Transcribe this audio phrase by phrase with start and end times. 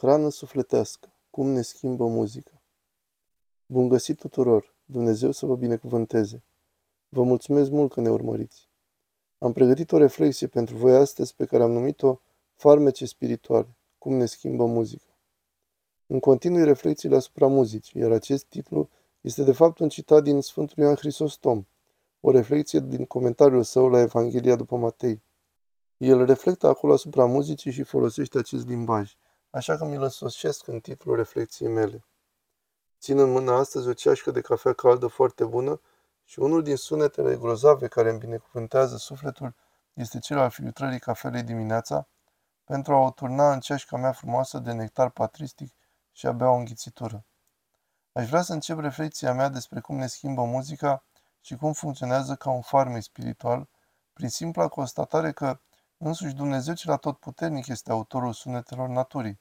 [0.00, 1.12] Hrană sufletească.
[1.30, 2.62] Cum ne schimbă muzica.
[3.66, 4.74] Bun găsit tuturor!
[4.84, 6.42] Dumnezeu să vă binecuvânteze!
[7.08, 8.68] Vă mulțumesc mult că ne urmăriți.
[9.38, 12.20] Am pregătit o reflexie pentru voi astăzi pe care am numit-o
[12.54, 13.76] Farmece spirituale.
[13.98, 15.18] Cum ne schimbă muzica.
[16.06, 18.88] În continui reflexiile asupra muzicii, iar acest titlu
[19.20, 21.66] este de fapt un citat din Sfântul Ioan Hristostom,
[22.20, 25.22] o reflexie din comentariul său la Evanghelia după Matei.
[25.96, 29.14] El reflectă acolo asupra muzicii și folosește acest limbaj–
[29.50, 32.04] așa că mi-l însoscesc în titlul reflexiei mele.
[33.00, 35.80] Țin în mână astăzi o ceașcă de cafea caldă foarte bună
[36.24, 39.54] și unul din sunetele grozave care îmi binecuvântează sufletul
[39.92, 42.08] este cel al filtrării cafelei dimineața
[42.64, 45.74] pentru a o turna în ceașca mea frumoasă de nectar patristic
[46.12, 47.24] și a bea o înghițitură.
[48.12, 51.04] Aș vrea să încep reflexia mea despre cum ne schimbă muzica
[51.40, 53.68] și cum funcționează ca un farmec spiritual,
[54.12, 55.60] prin simpla constatare că
[56.02, 59.40] Însuși Dumnezeu cel atotputernic este autorul sunetelor naturii.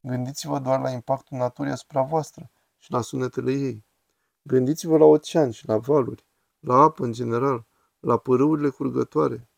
[0.00, 3.84] Gândiți-vă doar la impactul naturii asupra voastră și la sunetele ei.
[4.42, 6.26] Gândiți-vă la ocean și la valuri,
[6.58, 7.66] la apă în general,
[8.00, 9.48] la părâurile curgătoare.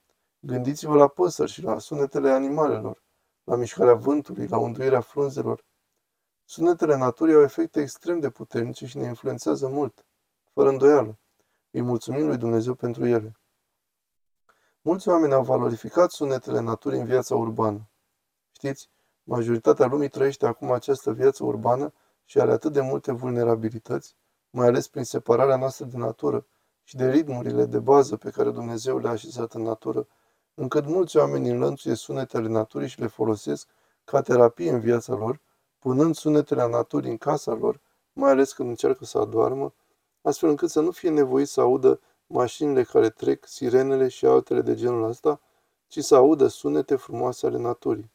[0.40, 3.02] Gândiți-vă la păsări și la sunetele animalelor,
[3.44, 5.64] la mișcarea vântului, la unduirea frunzelor.
[6.44, 10.06] Sunetele naturii au efecte extrem de puternice și ne influențează mult,
[10.52, 11.18] fără îndoială.
[11.70, 13.40] Îi mulțumim lui Dumnezeu pentru ele.
[14.82, 17.88] Mulți oameni au valorificat sunetele naturii în viața urbană.
[18.52, 18.90] Știți,
[19.22, 21.92] majoritatea lumii trăiește acum această viață urbană
[22.24, 24.16] și are atât de multe vulnerabilități,
[24.50, 26.46] mai ales prin separarea noastră de natură
[26.82, 30.06] și de ritmurile de bază pe care Dumnezeu le-a așezat în natură,
[30.54, 33.68] încât mulți oameni înlănțuie sunetele naturii și le folosesc
[34.04, 35.40] ca terapie în viața lor,
[35.78, 37.80] punând sunetele naturii în casa lor,
[38.12, 39.74] mai ales când încearcă să adoarmă,
[40.22, 44.74] astfel încât să nu fie nevoit să audă mașinile care trec, sirenele și altele de
[44.74, 45.40] genul ăsta,
[45.86, 48.10] ci să audă sunete frumoase ale naturii.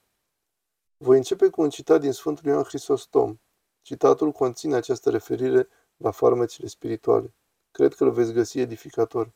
[0.98, 3.40] Voi începe cu un citat din Sfântul Ioan Hristostom.
[3.82, 7.34] Citatul conține această referire la farmecile spirituale.
[7.72, 9.32] Cred că îl veți găsi edificator.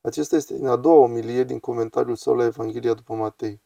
[0.00, 3.60] Acesta este din a doua omilie din comentariul său la Evanghelia după Matei.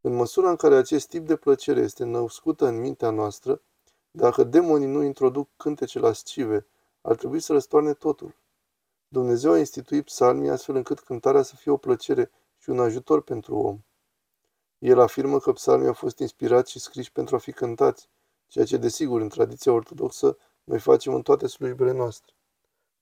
[0.00, 3.62] În măsura în care acest tip de plăcere este născută în mintea noastră,
[4.10, 6.66] dacă demonii nu introduc cântece lascive,
[7.00, 8.34] ar trebui să răstoarne totul.
[9.10, 13.56] Dumnezeu a instituit psalmii astfel încât cântarea să fie o plăcere și un ajutor pentru
[13.56, 13.80] om.
[14.78, 18.08] El afirmă că psalmii au fost inspirați și scriși pentru a fi cântați,
[18.46, 22.32] ceea ce, desigur, în tradiția ortodoxă, noi facem în toate slujbele noastre.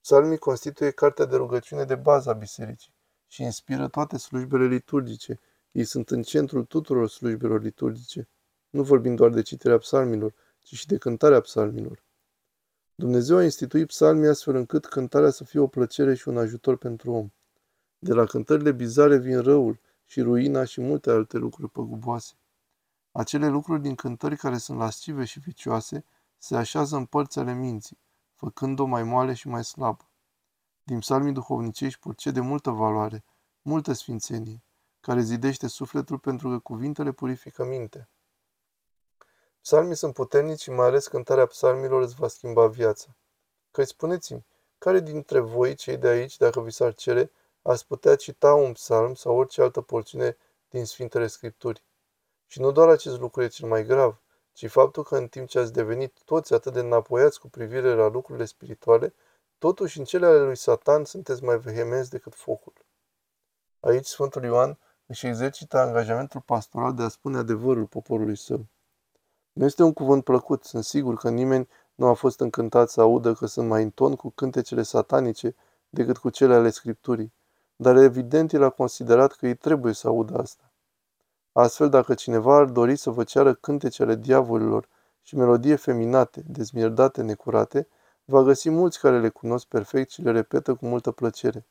[0.00, 2.94] Psalmii constituie cartea de rugăciune de bază a bisericii
[3.26, 5.40] și inspiră toate slujbele liturgice.
[5.72, 8.28] Ei sunt în centrul tuturor slujbelor liturgice.
[8.70, 12.05] Nu vorbim doar de citirea psalmilor, ci și de cântarea psalmilor.
[12.98, 17.12] Dumnezeu a instituit psalmii astfel încât cântarea să fie o plăcere și un ajutor pentru
[17.12, 17.30] om.
[17.98, 22.34] De la cântările bizare vin răul și ruina și multe alte lucruri păguboase.
[23.12, 26.04] Acele lucruri din cântări care sunt lascive și vicioase
[26.38, 27.98] se așează în părți ale minții,
[28.34, 30.10] făcând-o mai moale și mai slabă.
[30.82, 33.24] Din psalmii duhovnicești purce de multă valoare,
[33.62, 34.62] multă sfințenie,
[35.00, 38.10] care zidește sufletul pentru că cuvintele purifică mintea.
[39.66, 43.16] Psalmii sunt puternici și mai ales cântarea psalmilor îți va schimba viața.
[43.70, 44.46] Că spuneți-mi,
[44.78, 47.30] care dintre voi, cei de aici, dacă vi s-ar cere,
[47.62, 50.36] ați putea cita un psalm sau orice altă porțiune
[50.68, 51.84] din Sfintele Scripturi?
[52.46, 54.20] Și nu doar acest lucru e cel mai grav,
[54.52, 58.08] ci faptul că în timp ce ați devenit toți atât de înapoiați cu privire la
[58.08, 59.14] lucrurile spirituale,
[59.58, 62.72] totuși în cele ale lui Satan sunteți mai vehemenți decât focul.
[63.80, 68.66] Aici Sfântul Ioan își exercită angajamentul pastoral de a spune adevărul poporului său.
[69.56, 73.32] Nu este un cuvânt plăcut, sunt sigur că nimeni nu a fost încântat să audă
[73.32, 75.54] că sunt mai în ton cu cântecele satanice
[75.88, 77.32] decât cu cele ale Scripturii,
[77.76, 80.72] dar evident el a considerat că ei trebuie să audă asta.
[81.52, 84.88] Astfel, dacă cineva ar dori să vă ceară cântecele diavolilor
[85.22, 87.88] și melodie feminate, dezmierdate, necurate,
[88.24, 91.66] va găsi mulți care le cunosc perfect și le repetă cu multă plăcere.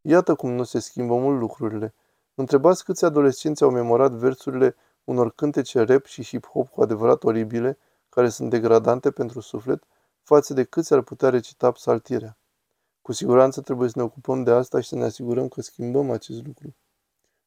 [0.00, 1.94] Iată cum nu se schimbă mult lucrurile.
[2.34, 7.78] Întrebați câți adolescenți au memorat versurile unor cântece rap și hip-hop cu adevărat oribile,
[8.08, 9.82] care sunt degradante pentru suflet,
[10.22, 12.38] față de câți ar putea recita psaltirea.
[13.02, 16.46] Cu siguranță trebuie să ne ocupăm de asta și să ne asigurăm că schimbăm acest
[16.46, 16.74] lucru.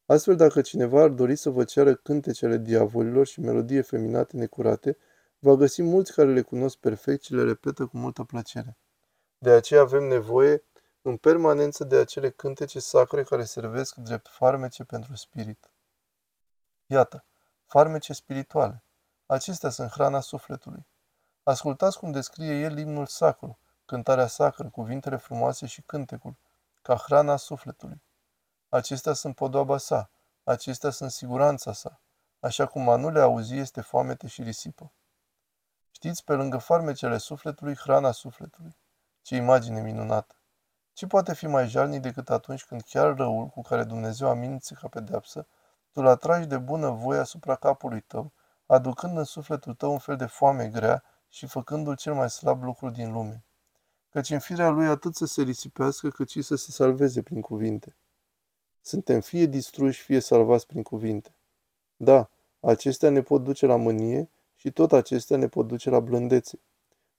[0.05, 4.97] Astfel, dacă cineva ar dori să vă ceară cântecele diavolilor și melodie feminate necurate,
[5.39, 8.77] va găsi mulți care le cunosc perfect și le repetă cu multă plăcere.
[9.37, 10.63] De aceea avem nevoie
[11.01, 15.71] în permanență de acele cântece sacre care servesc drept farmece pentru spirit.
[16.85, 17.25] Iată,
[17.67, 18.83] farmece spirituale.
[19.25, 20.87] Acestea sunt hrana sufletului.
[21.43, 26.35] Ascultați cum descrie el imnul sacru, cântarea sacră, cuvintele frumoase și cântecul,
[26.81, 28.01] ca hrana sufletului.
[28.69, 30.09] Acestea sunt podoaba sa,
[30.43, 31.99] acestea sunt siguranța sa,
[32.39, 34.91] așa cum a nu le auzi este foamete și risipă.
[35.91, 38.77] Știți, pe lângă farmecele sufletului, hrana sufletului.
[39.21, 40.35] Ce imagine minunată!
[40.93, 44.87] Ce poate fi mai jalnic decât atunci când chiar răul cu care Dumnezeu amenință ca
[44.87, 45.47] pedeapsă,
[45.97, 48.31] tu l atragi de bună voie asupra capului tău,
[48.65, 52.89] aducând în sufletul tău un fel de foame grea și făcându-l cel mai slab lucru
[52.89, 53.43] din lume.
[54.09, 57.95] Căci în firea lui atât să se risipească cât și să se salveze prin cuvinte.
[58.81, 61.35] Suntem fie distruși, fie salvați prin cuvinte.
[61.95, 62.29] Da,
[62.59, 66.59] acestea ne pot duce la mânie și tot acestea ne pot duce la blândețe.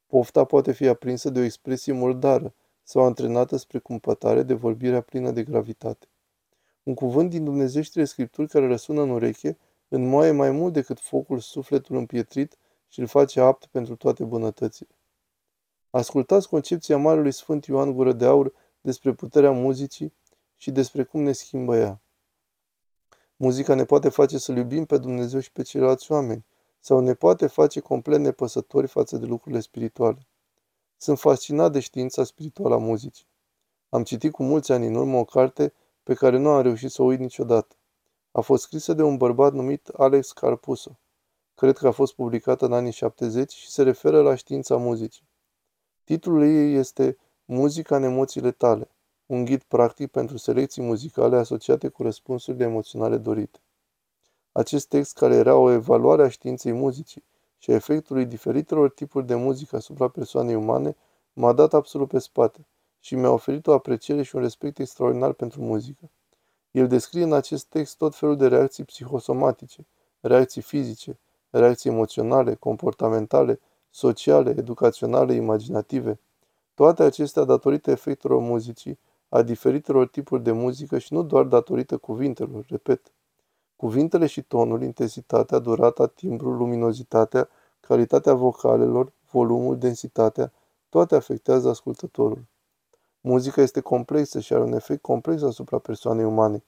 [0.07, 5.31] Pofta poate fi aprinsă de o expresie murdară sau antrenată spre cumpătare de vorbirea plină
[5.31, 6.09] de gravitate.
[6.88, 9.58] Un cuvânt din Dumnezeștile Scripturi care răsună în ureche
[9.88, 12.58] înmoaie mai mult decât focul sufletul împietrit
[12.88, 14.88] și îl face apt pentru toate bunătățile.
[15.90, 20.14] Ascultați concepția Marelui Sfânt Ioan Gură de Aur despre puterea muzicii
[20.56, 22.00] și despre cum ne schimbă ea.
[23.37, 26.44] Muzica ne poate face să iubim pe Dumnezeu și pe ceilalți oameni,
[26.81, 30.26] sau ne poate face complet nepăsători față de lucrurile spirituale.
[30.96, 33.26] Sunt fascinat de știința spirituală a muzicii.
[33.88, 35.73] Am citit cu mulți ani în urmă o carte
[36.08, 37.76] pe care nu am reușit să o uit niciodată.
[38.31, 40.99] A fost scrisă de un bărbat numit Alex Carpuso.
[41.55, 45.28] Cred că a fost publicată în anii 70 și se referă la știința muzicii.
[46.05, 48.90] Titlul ei este Muzica în emoțiile tale,
[49.26, 53.58] un ghid practic pentru selecții muzicale asociate cu răspunsurile emoționale dorite.
[54.52, 57.25] Acest text, care era o evaluare a științei muzicii
[57.58, 60.96] și a efectului diferitelor tipuri de muzică asupra persoanei umane,
[61.32, 62.66] m-a dat absolut pe spate
[63.00, 66.11] și mi-a oferit o apreciere și un respect extraordinar pentru muzică.
[66.71, 69.87] El descrie în acest text tot felul de reacții psihosomatice,
[70.21, 71.19] reacții fizice,
[71.50, 73.61] reacții emoționale, comportamentale,
[73.91, 76.21] sociale, educaționale, imaginative.
[76.75, 78.99] Toate acestea datorită efectelor muzicii,
[79.29, 83.12] a diferitelor tipuri de muzică și nu doar datorită cuvintelor, repet.
[83.77, 87.49] Cuvintele și tonul, intensitatea, durata, timbrul, luminozitatea,
[87.81, 90.53] calitatea vocalelor, volumul, densitatea,
[90.89, 92.44] toate afectează ascultătorul.
[93.29, 96.65] Muzica este complexă și are un efect complex asupra persoanei umane.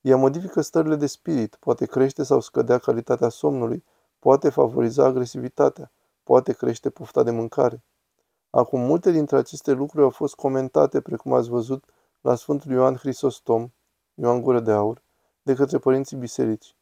[0.00, 3.84] Ea modifică stările de spirit, poate crește sau scădea calitatea somnului,
[4.18, 5.90] poate favoriza agresivitatea,
[6.22, 7.82] poate crește pofta de mâncare.
[8.50, 11.84] Acum, multe dintre aceste lucruri au fost comentate, precum ați văzut,
[12.20, 13.68] la Sfântul Ioan Hristostom,
[14.14, 15.02] Ioan Gură de Aur,
[15.42, 16.76] de către părinții biserici.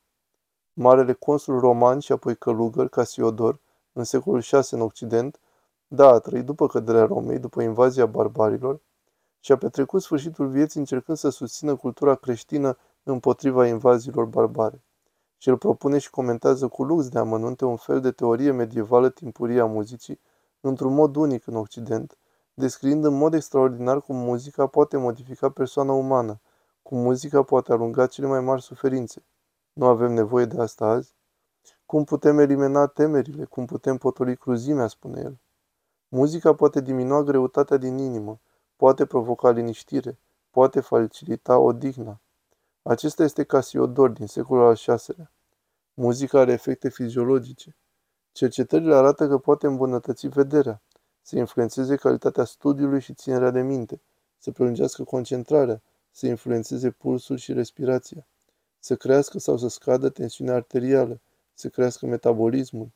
[0.73, 3.61] Marele consul roman și apoi călugăr, Casiodor,
[3.93, 5.41] în secolul VI în Occident,
[5.95, 8.81] da, a trăit după căderea Romei, după invazia barbarilor,
[9.41, 14.85] și a petrecut sfârșitul vieții încercând să susțină cultura creștină împotriva invaziilor barbare.
[15.37, 19.61] Și el propune și comentează cu lux de amănunte un fel de teorie medievală timpurie
[19.61, 20.21] a muzicii,
[20.61, 22.17] într-un mod unic în Occident,
[22.55, 26.41] descriind în mod extraordinar cum muzica poate modifica persoana umană,
[26.83, 29.25] cum muzica poate alunga cele mai mari suferințe.
[29.73, 31.15] Nu avem nevoie de asta azi?
[31.87, 33.45] Cum putem elimina temerile?
[33.45, 35.42] Cum putem potoli cruzimea, spune el.
[36.15, 38.41] Muzica poate diminua greutatea din inimă,
[38.77, 40.19] poate provoca liniștire,
[40.51, 42.21] poate facilita odihna.
[42.83, 45.33] Acesta este Casiodor din secolul al VI-lea.
[45.95, 47.77] Muzica are efecte fiziologice.
[48.33, 50.83] Cercetările arată că poate îmbunătăți vederea,
[51.23, 54.01] să influențeze calitatea studiului și ținerea de minte,
[54.39, 58.27] să prelungească concentrarea, să influențeze pulsul și respirația,
[58.79, 61.21] să crească sau să scadă tensiunea arterială,
[61.55, 62.91] să crească metabolismul,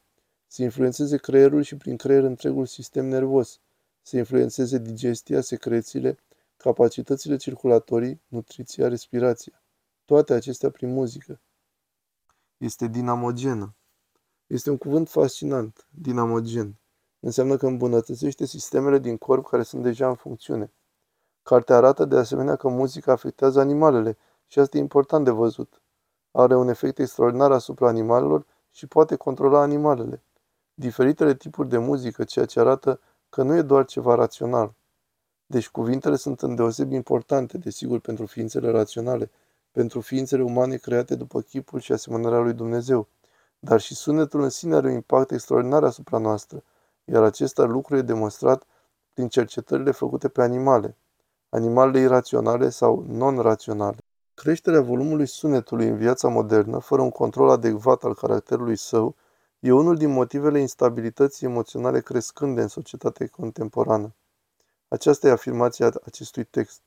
[0.46, 3.60] să influențeze creierul și prin creier întregul sistem nervos,
[4.02, 6.18] să influențeze digestia, secrețiile,
[6.56, 9.62] capacitățile circulatorii, nutriția, respirația.
[10.04, 11.40] Toate acestea prin muzică.
[12.56, 13.74] Este dinamogenă.
[14.46, 16.78] Este un cuvânt fascinant, dinamogen.
[17.20, 20.72] Înseamnă că îmbunătățește sistemele din corp care sunt deja în funcțiune.
[21.42, 25.82] Cartea arată de asemenea că muzica afectează animalele și asta e important de văzut.
[26.30, 30.22] Are un efect extraordinar asupra animalelor și poate controla animalele.
[30.78, 34.74] Diferitele tipuri de muzică, ceea ce arată că nu e doar ceva rațional.
[35.46, 39.30] Deci cuvintele sunt îndeosebi importante, desigur, pentru ființele raționale,
[39.70, 43.08] pentru ființele umane create după chipul și asemănarea lui Dumnezeu.
[43.58, 46.62] Dar și sunetul în sine are un impact extraordinar asupra noastră,
[47.04, 48.66] iar acesta lucru e demonstrat
[49.12, 50.96] prin cercetările făcute pe animale,
[51.48, 53.96] animalele iraționale sau non-raționale.
[54.34, 59.14] Creșterea volumului sunetului în viața modernă, fără un control adecvat al caracterului său,
[59.58, 64.14] e unul din motivele instabilității emoționale crescânde în societatea contemporană.
[64.88, 66.80] Aceasta e afirmația acestui text.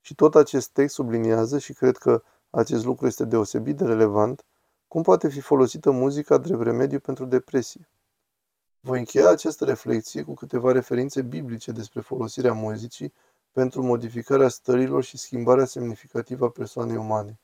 [0.00, 4.44] Și tot acest text subliniază, și cred că acest lucru este deosebit de relevant,
[4.88, 7.88] cum poate fi folosită muzica drept remediu pentru depresie.
[8.80, 13.12] Voi încheia această reflexie cu câteva referințe biblice despre folosirea muzicii
[13.52, 17.38] pentru modificarea stărilor și schimbarea semnificativă a persoanei umane.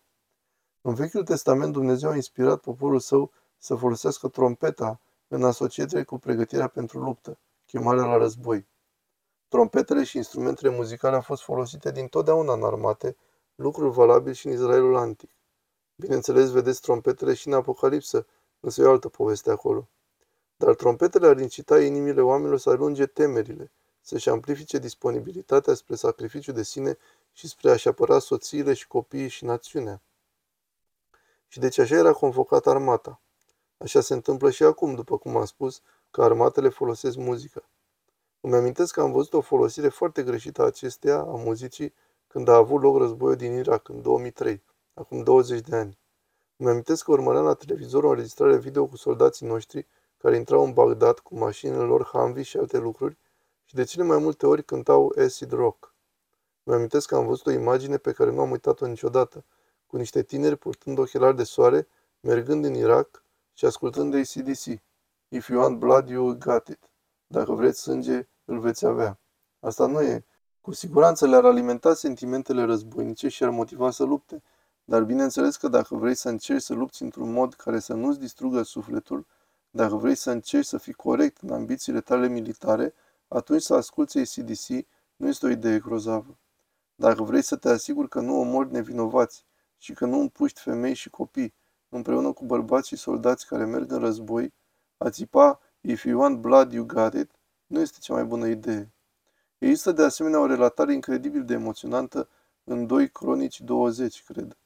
[0.80, 6.68] În Vechiul Testament Dumnezeu a inspirat poporul său să folosească trompeta în asociere cu pregătirea
[6.68, 8.66] pentru luptă, chemarea la război.
[9.48, 13.16] Trompetele și instrumentele muzicale au fost folosite din totdeauna în armate,
[13.54, 15.30] lucruri valabili și în Israelul antic.
[15.96, 18.26] Bineînțeles, vedeți trompetele și în Apocalipsă,
[18.60, 19.88] însă e o altă poveste acolo.
[20.56, 26.62] Dar trompetele ar incita inimile oamenilor să alunge temerile, să-și amplifice disponibilitatea spre sacrificiu de
[26.62, 26.96] sine
[27.32, 30.00] și spre a-și apăra soțiile și copiii și națiunea.
[31.48, 33.20] Și deci așa era convocată armata.
[33.82, 37.62] Așa se întâmplă și acum, după cum am spus, că armatele folosesc muzica.
[38.40, 41.94] Îmi amintesc că am văzut o folosire foarte greșită a acesteia, a muzicii,
[42.26, 44.62] când a avut loc războiul din Irak, în 2003,
[44.94, 45.98] acum 20 de ani.
[46.56, 49.86] Îmi amintesc că urmăream la televizor o înregistrare video cu soldații noștri
[50.18, 53.16] care intrau în Bagdad cu mașinile lor Humvee și alte lucruri
[53.64, 55.94] și de cele mai multe ori cântau acid rock.
[56.62, 59.44] Îmi amintesc că am văzut o imagine pe care nu am uitat-o niciodată,
[59.86, 61.88] cu niște tineri purtând ochelari de soare,
[62.20, 63.22] mergând în Irak
[63.52, 64.64] și ascultând de ACDC.
[65.28, 66.90] If you want blood, you got it.
[67.26, 69.20] Dacă vreți sânge, îl veți avea.
[69.60, 70.24] Asta nu e.
[70.60, 74.42] Cu siguranță le-ar alimenta sentimentele războinice și ar motiva să lupte.
[74.84, 78.62] Dar bineînțeles că dacă vrei să încerci să lupți într-un mod care să nu-ți distrugă
[78.62, 79.26] sufletul,
[79.70, 82.94] dacă vrei să încerci să fii corect în ambițiile tale militare,
[83.28, 84.68] atunci să asculți ACDC
[85.16, 86.38] nu este o idee grozavă.
[86.94, 89.44] Dacă vrei să te asiguri că nu omori nevinovați
[89.78, 91.54] și că nu împuști femei și copii,
[91.90, 94.52] împreună cu bărbați și soldați care merg în război,
[94.96, 97.30] a țipa If you want blood, you got it,
[97.66, 98.92] nu este cea mai bună idee.
[99.58, 102.28] Există de asemenea o relatare incredibil de emoționantă
[102.64, 104.56] în 2 Cronici 20, cred.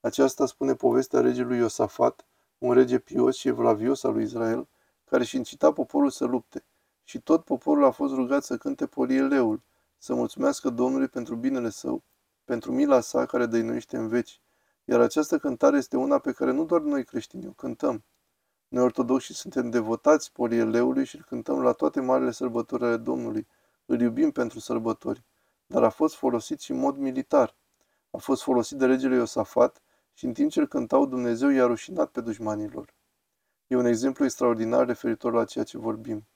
[0.00, 2.26] Aceasta spune povestea regelui Iosafat,
[2.58, 4.68] un rege pios și evlavios al lui Israel,
[5.04, 6.64] care și incita poporul să lupte.
[7.04, 9.62] Și tot poporul a fost rugat să cânte polieleul,
[9.98, 12.02] să mulțumească Domnului pentru binele său,
[12.44, 14.40] pentru mila sa care dăinuiește în veci.
[14.90, 18.04] Iar această cântare este una pe care nu doar noi creștini o cântăm.
[18.68, 23.46] Noi ortodoxi suntem devotați polieleului și îl cântăm la toate marile sărbători ale Domnului.
[23.86, 25.24] Îl iubim pentru sărbători.
[25.66, 27.56] Dar a fost folosit și în mod militar.
[28.10, 29.82] A fost folosit de regele Iosafat
[30.14, 32.94] și în timp ce îl cântau, Dumnezeu i-a rușinat pe dușmanilor.
[33.66, 36.26] E un exemplu extraordinar referitor la ceea ce vorbim.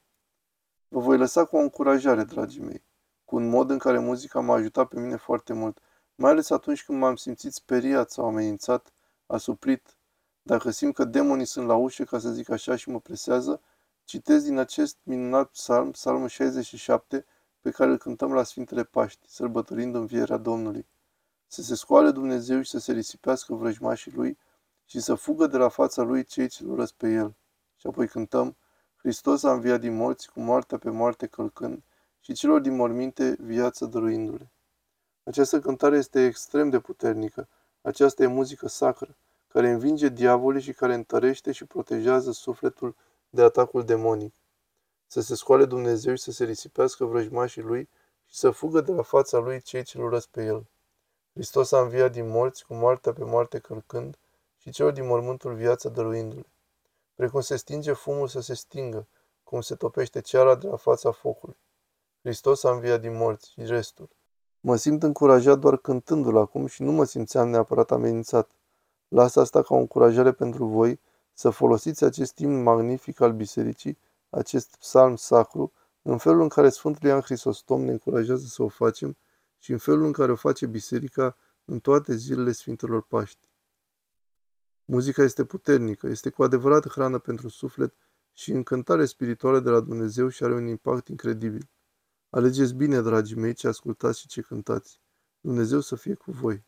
[0.88, 2.84] Vă voi lăsa cu o încurajare, dragii mei,
[3.24, 5.78] cu un mod în care muzica m-a ajutat pe mine foarte mult,
[6.14, 8.92] mai ales atunci când m-am simțit speriat sau amenințat,
[9.26, 9.96] asuprit,
[10.42, 13.60] dacă simt că demonii sunt la ușă, ca să zic așa, și mă presează,
[14.04, 17.26] citesc din acest minunat psalm, psalmul 67,
[17.60, 20.86] pe care îl cântăm la Sfintele Paști, sărbătorind învierea Domnului
[21.52, 24.38] să se scoale Dumnezeu și să se risipească vrăjmașii lui
[24.84, 27.34] și să fugă de la fața lui cei ce urăsc pe el.
[27.76, 28.56] Și apoi cântăm,
[28.96, 31.82] Hristos a înviat din morți cu moartea pe moarte călcând
[32.20, 34.50] și celor din morminte viață dăruindu-le.
[35.24, 37.48] Această cântare este extrem de puternică.
[37.82, 39.16] Aceasta e muzică sacră,
[39.48, 42.96] care învinge diavolii și care întărește și protejează sufletul
[43.30, 44.34] de atacul demonic.
[45.06, 47.88] Să se scoale Dumnezeu și să se risipească vrăjmașii lui
[48.26, 50.66] și să fugă de la fața lui cei ce urăsc pe el.
[51.32, 54.18] Hristos a înviat din morți, cu moartea pe moarte călcând,
[54.58, 56.46] și celor din mormântul viața dăruindu-le.
[57.14, 59.06] Precum se stinge fumul să se stingă,
[59.44, 61.56] cum se topește ceara de la fața focului.
[62.22, 64.08] Hristos a înviat din morți și restul.
[64.64, 68.50] Mă simt încurajat doar cântându-l acum și nu mă simțeam neapărat amenințat.
[69.08, 71.00] Las asta ca o încurajare pentru voi
[71.32, 73.98] să folosiți acest timp magnific al bisericii,
[74.30, 79.16] acest psalm sacru, în felul în care Sfântul Ioan Hristostom ne încurajează să o facem
[79.58, 83.48] și în felul în care o face biserica în toate zilele Sfintelor Paști.
[84.84, 87.94] Muzica este puternică, este cu adevărat hrană pentru suflet
[88.32, 91.68] și încântare spirituală de la Dumnezeu și are un impact incredibil.
[92.34, 95.00] Alegeți bine, dragii mei, ce ascultați și ce cântați.
[95.40, 96.64] Dumnezeu să fie cu voi.